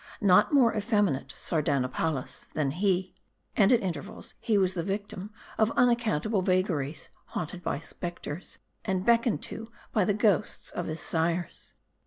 Not 0.19 0.51
more 0.51 0.75
effeminate 0.75 1.31
Sardanapalus, 1.37 2.47
than 2.55 2.71
he. 2.71 3.13
And, 3.55 3.71
at 3.71 3.81
intervals, 3.81 4.33
he 4.39 4.57
was 4.57 4.73
the 4.73 4.81
victim 4.81 5.31
of 5.59 5.69
unaccountable 5.77 6.41
vagaries; 6.41 7.09
haunted 7.25 7.61
by 7.61 7.77
specters, 7.77 8.57
and 8.83 9.05
beckoned 9.05 9.43
to 9.43 9.71
by 9.91 10.05
the 10.05 10.15
ghosts 10.15 10.71
of 10.71 10.87
his 10.87 11.01
sires. 11.01 11.75